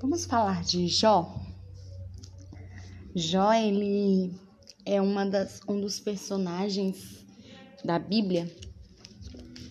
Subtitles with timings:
[0.00, 1.42] Vamos falar de Jó.
[3.16, 4.32] Jó, ele
[4.86, 7.26] é uma das, um dos personagens
[7.84, 8.48] da Bíblia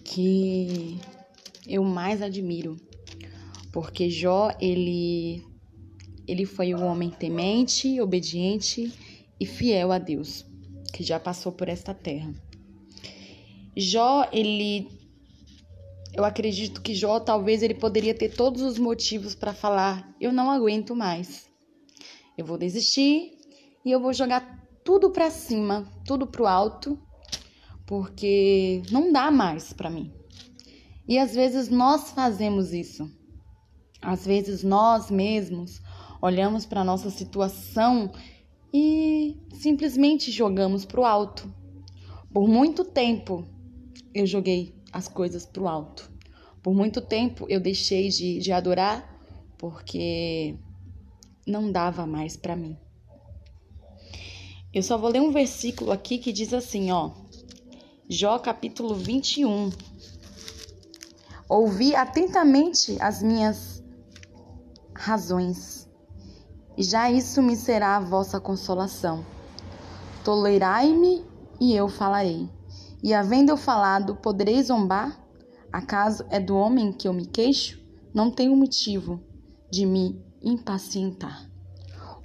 [0.04, 1.00] que
[1.66, 2.76] eu mais admiro.
[3.71, 5.45] Porque Jó, ele,
[6.28, 8.91] ele foi um homem temente, obediente
[9.39, 10.46] e fiel a Deus,
[10.91, 12.34] que já passou por esta terra.
[13.78, 14.89] Jó, ele
[16.18, 20.49] eu acredito que Jó talvez ele poderia ter todos os motivos para falar: eu não
[20.49, 21.45] aguento mais.
[22.35, 23.38] Eu vou desistir
[23.85, 26.99] e eu vou jogar tudo para cima, tudo para o alto,
[27.85, 30.11] porque não dá mais para mim.
[31.08, 33.08] E às vezes nós fazemos isso.
[34.02, 35.80] Às vezes nós mesmos
[36.20, 38.11] olhamos para nossa situação
[38.73, 41.47] e simplesmente jogamos para o alto.
[42.34, 43.47] Por muito tempo
[44.13, 46.09] eu joguei as coisas para o alto.
[46.62, 49.16] Por muito tempo eu deixei de, de adorar
[49.58, 50.55] porque
[51.45, 52.78] não dava mais para mim.
[54.73, 57.11] Eu só vou ler um versículo aqui que diz assim, ó.
[58.09, 59.72] Jó capítulo 21.
[61.50, 63.81] Ouvi atentamente as minhas
[64.94, 65.88] razões,
[66.76, 69.26] e já isso me será a vossa consolação.
[70.23, 71.23] Tolerai-me
[71.59, 72.50] e eu falarei.
[73.03, 75.23] E havendo eu falado, podereis zombar?
[75.72, 77.80] Acaso é do homem que eu me queixo?
[78.14, 79.22] Não tenho motivo
[79.70, 81.50] de me impacientar.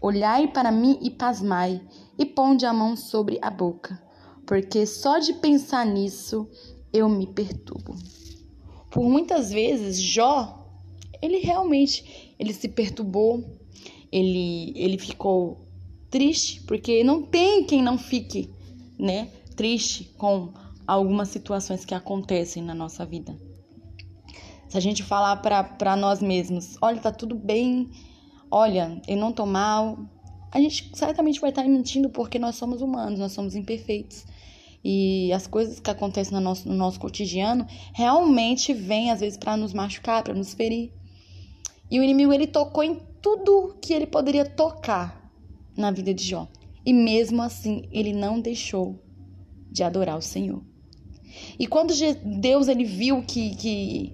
[0.01, 1.81] Olhai para mim e pasmai,
[2.19, 4.03] e ponde a mão sobre a boca,
[4.47, 6.49] porque só de pensar nisso
[6.93, 7.95] eu me perturbo.
[8.91, 10.69] Por muitas vezes, Jó,
[11.21, 13.45] ele realmente ele se perturbou,
[14.11, 15.67] ele, ele ficou
[16.11, 18.51] triste, porque não tem quem não fique,
[18.99, 20.53] né, triste com
[20.87, 23.37] algumas situações que acontecem na nossa vida.
[24.69, 27.91] Se a gente falar para nós mesmos, olha, tá tudo bem,
[28.51, 29.99] olha, eu não tô mal,
[30.51, 34.25] a gente certamente vai estar mentindo porque nós somos humanos, nós somos imperfeitos.
[34.85, 39.57] E as coisas que acontecem no nosso, no nosso cotidiano realmente vêm, às vezes, para
[39.57, 40.93] nos machucar, para nos ferir.
[41.91, 45.31] E o inimigo, ele tocou em tudo que ele poderia tocar
[45.77, 46.49] na vida de Jó.
[46.85, 49.01] E mesmo assim, ele não deixou
[49.73, 50.63] de adorar o Senhor.
[51.59, 51.95] E quando
[52.41, 54.13] Deus ele viu que, que,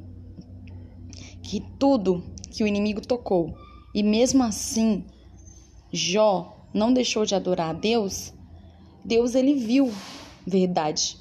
[1.42, 3.56] que tudo que o inimigo tocou,
[3.92, 5.04] e mesmo assim
[5.92, 8.32] Jó não deixou de adorar a Deus,
[9.04, 9.92] Deus ele viu
[10.46, 11.18] verdade.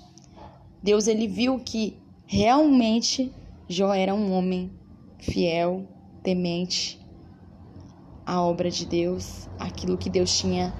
[0.83, 3.33] Deus ele viu que realmente
[3.67, 4.71] Jó era um homem
[5.17, 5.87] fiel,
[6.21, 6.99] temente
[8.25, 10.73] à obra de Deus, aquilo que Deus tinha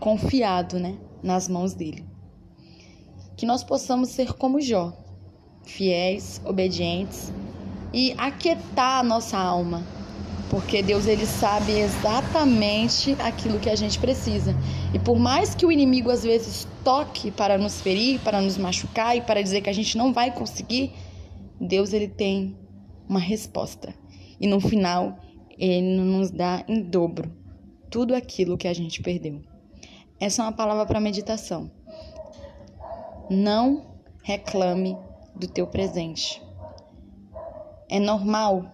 [0.00, 2.15] confiado, né, nas mãos dele
[3.36, 4.92] que nós possamos ser como Jó,
[5.64, 7.32] fiéis, obedientes
[7.92, 9.86] e aquietar a nossa alma,
[10.48, 14.54] porque Deus ele sabe exatamente aquilo que a gente precisa.
[14.94, 19.16] E por mais que o inimigo às vezes toque para nos ferir, para nos machucar
[19.16, 20.92] e para dizer que a gente não vai conseguir,
[21.60, 22.56] Deus ele tem
[23.08, 23.94] uma resposta.
[24.40, 25.18] E no final,
[25.58, 27.32] ele nos dá em dobro
[27.90, 29.40] tudo aquilo que a gente perdeu.
[30.20, 31.70] Essa é uma palavra para meditação.
[33.28, 34.96] Não reclame
[35.34, 36.42] do teu presente.
[37.88, 38.64] É normal,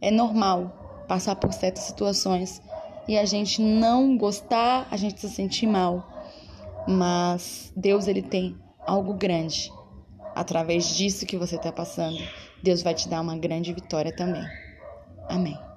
[0.00, 2.62] é normal passar por certas situações
[3.08, 6.06] e a gente não gostar, a gente se sentir mal.
[6.86, 9.72] Mas Deus ele tem algo grande.
[10.34, 12.18] Através disso que você está passando,
[12.62, 14.44] Deus vai te dar uma grande vitória também.
[15.28, 15.69] Amém.